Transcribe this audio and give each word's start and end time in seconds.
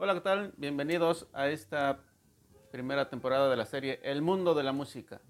Hola, 0.00 0.14
¿qué 0.14 0.20
tal? 0.20 0.54
Bienvenidos 0.56 1.26
a 1.32 1.48
esta 1.48 2.04
primera 2.70 3.10
temporada 3.10 3.50
de 3.50 3.56
la 3.56 3.66
serie 3.66 3.98
El 4.04 4.22
mundo 4.22 4.54
de 4.54 4.62
la 4.62 4.70
música. 4.70 5.20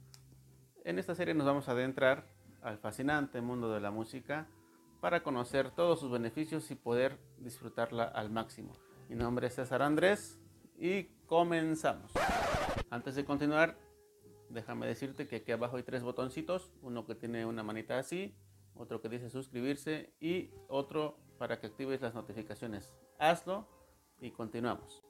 En 0.84 0.98
esta 0.98 1.14
serie 1.14 1.32
nos 1.32 1.46
vamos 1.46 1.70
a 1.70 1.72
adentrar 1.72 2.26
al 2.60 2.76
fascinante 2.76 3.40
mundo 3.40 3.72
de 3.72 3.80
la 3.80 3.90
música 3.90 4.46
para 5.00 5.22
conocer 5.22 5.70
todos 5.70 6.00
sus 6.00 6.10
beneficios 6.10 6.70
y 6.70 6.74
poder 6.74 7.18
disfrutarla 7.38 8.04
al 8.04 8.28
máximo. 8.28 8.74
Mi 9.08 9.16
nombre 9.16 9.46
es 9.46 9.54
César 9.54 9.80
Andrés 9.80 10.38
y 10.76 11.04
comenzamos. 11.24 12.12
Antes 12.90 13.14
de 13.14 13.24
continuar, 13.24 13.78
déjame 14.50 14.86
decirte 14.86 15.26
que 15.26 15.36
aquí 15.36 15.50
abajo 15.50 15.78
hay 15.78 15.82
tres 15.82 16.02
botoncitos, 16.02 16.74
uno 16.82 17.06
que 17.06 17.14
tiene 17.14 17.46
una 17.46 17.62
manita 17.62 17.98
así, 17.98 18.36
otro 18.74 19.00
que 19.00 19.08
dice 19.08 19.30
suscribirse 19.30 20.12
y 20.20 20.50
otro 20.68 21.16
para 21.38 21.58
que 21.58 21.68
actives 21.68 22.02
las 22.02 22.12
notificaciones. 22.12 22.94
Hazlo 23.18 23.77
y 24.20 24.30
continuamos. 24.30 25.02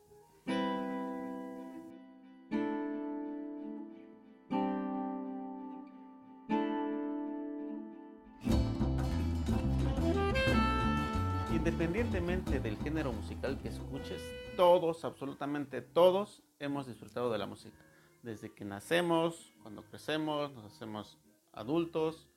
Independientemente 11.52 12.60
del 12.60 12.76
género 12.78 13.12
musical 13.12 13.58
que 13.58 13.68
escuches, 13.68 14.22
todos, 14.56 15.04
absolutamente 15.04 15.82
todos, 15.82 16.42
hemos 16.58 16.86
disfrutado 16.86 17.30
de 17.30 17.38
la 17.38 17.46
música. 17.46 17.76
Desde 18.22 18.52
que 18.52 18.64
nacemos, 18.64 19.52
cuando 19.62 19.82
crecemos, 19.82 20.52
nos 20.52 20.64
hacemos 20.64 21.18
adultos, 21.52 22.28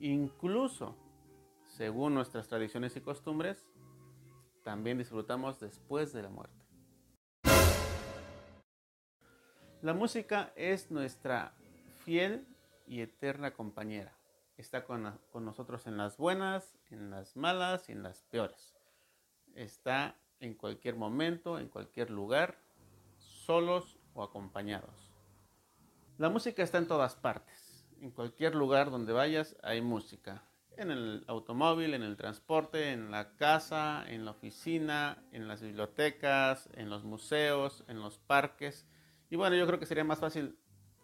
incluso 0.00 0.96
según 1.66 2.14
nuestras 2.14 2.48
tradiciones 2.48 2.96
y 2.96 3.00
costumbres, 3.00 3.66
también 4.62 4.98
disfrutamos 4.98 5.60
después 5.60 6.12
de 6.12 6.22
la 6.22 6.28
muerte. 6.28 6.60
La 9.82 9.94
música 9.94 10.52
es 10.56 10.90
nuestra 10.90 11.54
fiel 12.04 12.46
y 12.86 13.00
eterna 13.00 13.52
compañera. 13.52 14.12
Está 14.58 14.84
con, 14.84 15.18
nosotros 15.34 15.86
en 15.86 15.96
las 15.96 16.18
buenas, 16.18 16.76
en 16.90 17.10
las 17.10 17.34
malas 17.34 17.88
y 17.88 17.92
en 17.92 18.02
las 18.02 18.22
peores. 18.24 18.74
Está 19.54 20.16
en 20.38 20.54
cualquier 20.54 20.96
momento, 20.96 21.58
en 21.58 21.68
cualquier 21.68 22.10
lugar, 22.10 22.58
solos 23.18 23.98
o 24.12 24.22
acompañados. 24.22 25.10
La 26.18 26.28
música 26.28 26.62
está 26.62 26.76
en 26.76 26.88
todas 26.88 27.16
partes. 27.16 27.86
En 28.02 28.10
cualquier 28.10 28.54
lugar 28.54 28.90
donde 28.90 29.14
vayas 29.14 29.56
hay 29.62 29.80
música 29.80 30.44
en 30.76 30.90
el 30.90 31.24
automóvil, 31.26 31.94
en 31.94 32.02
el 32.02 32.16
transporte, 32.16 32.92
en 32.92 33.10
la 33.10 33.36
casa, 33.36 34.04
en 34.08 34.24
la 34.24 34.30
oficina, 34.32 35.22
en 35.32 35.48
las 35.48 35.60
bibliotecas, 35.60 36.68
en 36.74 36.88
los 36.88 37.04
museos, 37.04 37.84
en 37.88 38.00
los 38.00 38.18
parques. 38.18 38.86
Y 39.28 39.36
bueno, 39.36 39.56
yo 39.56 39.66
creo 39.66 39.78
que 39.78 39.86
sería 39.86 40.04
más 40.04 40.20
fácil 40.20 40.58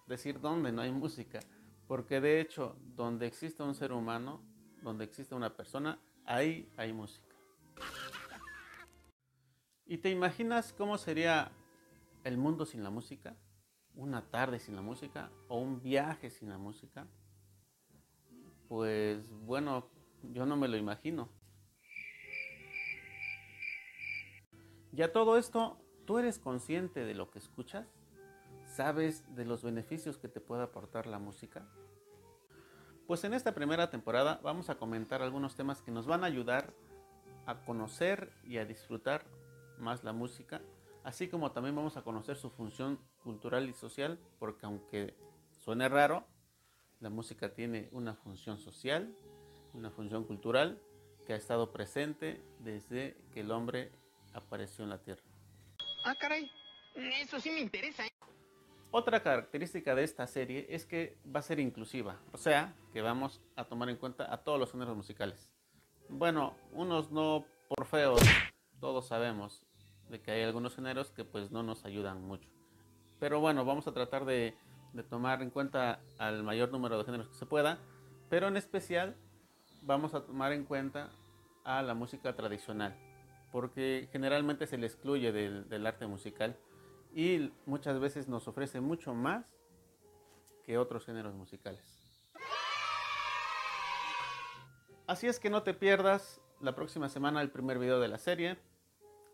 decir 0.06 0.40
dónde 0.40 0.72
no 0.72 0.82
hay 0.82 0.92
música, 1.04 1.40
porque 1.86 2.20
de 2.20 2.40
hecho, 2.40 2.76
donde 2.94 3.26
existe 3.26 3.62
un 3.62 3.74
ser 3.74 3.92
humano, 3.92 4.42
donde 4.82 5.04
existe 5.04 5.34
una 5.34 5.56
persona, 5.56 5.98
ahí 6.24 6.72
hay 6.76 6.92
música. 6.92 7.34
¿Y 9.88 9.98
te 9.98 10.10
imaginas 10.10 10.72
cómo 10.72 10.98
sería 10.98 11.52
el 12.24 12.36
mundo 12.36 12.66
sin 12.66 12.82
la 12.82 12.90
música? 12.90 13.36
¿Una 13.94 14.22
tarde 14.22 14.58
sin 14.58 14.74
la 14.74 14.82
música? 14.82 15.30
¿O 15.48 15.58
un 15.58 15.80
viaje 15.80 16.28
sin 16.28 16.48
la 16.48 16.58
música? 16.58 17.06
Pues 18.68 19.25
bueno, 19.56 19.88
yo 20.34 20.44
no 20.44 20.54
me 20.54 20.68
lo 20.68 20.76
imagino. 20.76 21.30
Ya 24.92 25.14
todo 25.14 25.38
esto, 25.38 25.78
¿tú 26.04 26.18
eres 26.18 26.38
consciente 26.38 27.06
de 27.06 27.14
lo 27.14 27.30
que 27.30 27.38
escuchas? 27.38 27.86
¿Sabes 28.66 29.24
de 29.34 29.46
los 29.46 29.62
beneficios 29.62 30.18
que 30.18 30.28
te 30.28 30.42
puede 30.42 30.62
aportar 30.62 31.06
la 31.06 31.18
música? 31.18 31.66
Pues 33.06 33.24
en 33.24 33.32
esta 33.32 33.54
primera 33.54 33.88
temporada 33.88 34.40
vamos 34.42 34.68
a 34.68 34.74
comentar 34.74 35.22
algunos 35.22 35.54
temas 35.54 35.80
que 35.80 35.90
nos 35.90 36.06
van 36.06 36.22
a 36.22 36.26
ayudar 36.26 36.74
a 37.46 37.64
conocer 37.64 38.34
y 38.44 38.58
a 38.58 38.66
disfrutar 38.66 39.24
más 39.78 40.04
la 40.04 40.12
música, 40.12 40.60
así 41.02 41.28
como 41.28 41.52
también 41.52 41.74
vamos 41.74 41.96
a 41.96 42.02
conocer 42.02 42.36
su 42.36 42.50
función 42.50 42.98
cultural 43.24 43.70
y 43.70 43.72
social, 43.72 44.18
porque 44.38 44.66
aunque 44.66 45.16
suene 45.48 45.88
raro, 45.88 46.26
la 47.00 47.08
música 47.08 47.54
tiene 47.54 47.88
una 47.92 48.14
función 48.16 48.58
social, 48.58 49.16
una 49.76 49.90
función 49.90 50.24
cultural 50.24 50.80
que 51.26 51.34
ha 51.34 51.36
estado 51.36 51.72
presente 51.72 52.42
desde 52.60 53.16
que 53.32 53.40
el 53.40 53.50
hombre 53.50 53.92
apareció 54.32 54.84
en 54.84 54.90
la 54.90 54.98
Tierra. 54.98 55.22
Ah, 56.04 56.14
caray, 56.14 56.50
eso 56.94 57.40
sí 57.40 57.50
me 57.50 57.60
interesa. 57.60 58.06
¿eh? 58.06 58.10
Otra 58.90 59.22
característica 59.22 59.94
de 59.94 60.04
esta 60.04 60.26
serie 60.26 60.66
es 60.70 60.86
que 60.86 61.18
va 61.34 61.40
a 61.40 61.42
ser 61.42 61.58
inclusiva, 61.58 62.20
o 62.32 62.38
sea, 62.38 62.74
que 62.92 63.02
vamos 63.02 63.40
a 63.56 63.64
tomar 63.64 63.88
en 63.88 63.96
cuenta 63.96 64.32
a 64.32 64.38
todos 64.38 64.58
los 64.58 64.70
géneros 64.70 64.96
musicales. 64.96 65.48
Bueno, 66.08 66.56
unos 66.72 67.10
no 67.10 67.44
por 67.68 67.86
feos, 67.86 68.20
todos 68.80 69.08
sabemos 69.08 69.66
de 70.08 70.22
que 70.22 70.30
hay 70.30 70.42
algunos 70.42 70.76
géneros 70.76 71.10
que 71.10 71.24
pues 71.24 71.50
no 71.50 71.62
nos 71.62 71.84
ayudan 71.84 72.22
mucho. 72.22 72.48
Pero 73.18 73.40
bueno, 73.40 73.64
vamos 73.64 73.88
a 73.88 73.92
tratar 73.92 74.24
de 74.24 74.56
de 74.96 75.02
tomar 75.02 75.42
en 75.42 75.50
cuenta 75.50 76.00
al 76.18 76.42
mayor 76.42 76.72
número 76.72 76.98
de 76.98 77.04
géneros 77.04 77.28
que 77.28 77.34
se 77.34 77.46
pueda, 77.46 77.78
pero 78.28 78.48
en 78.48 78.56
especial 78.56 79.14
vamos 79.86 80.14
a 80.14 80.24
tomar 80.24 80.52
en 80.52 80.64
cuenta 80.64 81.10
a 81.64 81.82
la 81.82 81.94
música 81.94 82.34
tradicional, 82.34 82.94
porque 83.52 84.08
generalmente 84.12 84.66
se 84.66 84.76
le 84.76 84.86
excluye 84.86 85.32
del, 85.32 85.68
del 85.68 85.86
arte 85.86 86.06
musical 86.06 86.56
y 87.14 87.52
muchas 87.64 87.98
veces 87.98 88.28
nos 88.28 88.46
ofrece 88.48 88.80
mucho 88.80 89.14
más 89.14 89.56
que 90.64 90.76
otros 90.76 91.06
géneros 91.06 91.34
musicales. 91.34 91.82
Así 95.06 95.28
es 95.28 95.38
que 95.38 95.50
no 95.50 95.62
te 95.62 95.72
pierdas 95.72 96.40
la 96.60 96.74
próxima 96.74 97.08
semana 97.08 97.40
el 97.40 97.50
primer 97.50 97.78
video 97.78 98.00
de 98.00 98.08
la 98.08 98.18
serie 98.18 98.58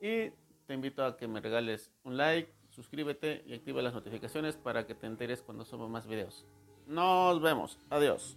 y 0.02 0.30
te 0.66 0.74
invito 0.74 1.04
a 1.04 1.16
que 1.16 1.26
me 1.26 1.40
regales 1.40 1.90
un 2.04 2.18
like, 2.18 2.52
suscríbete 2.68 3.42
y 3.46 3.54
activa 3.54 3.80
las 3.80 3.94
notificaciones 3.94 4.56
para 4.56 4.86
que 4.86 4.94
te 4.94 5.06
enteres 5.06 5.40
cuando 5.40 5.64
subo 5.64 5.88
más 5.88 6.06
videos. 6.06 6.46
Nos 6.86 7.40
vemos. 7.40 7.78
Adiós. 7.88 8.36